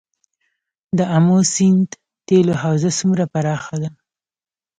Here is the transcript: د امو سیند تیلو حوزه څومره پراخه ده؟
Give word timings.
د 0.97 0.99
امو 1.17 1.37
سیند 1.53 1.89
تیلو 2.27 2.53
حوزه 2.61 2.89
څومره 2.99 3.23
پراخه 3.33 3.75
ده؟ 3.83 3.91